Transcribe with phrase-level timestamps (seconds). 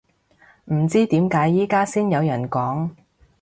[0.73, 2.89] 唔知點解而家先有人講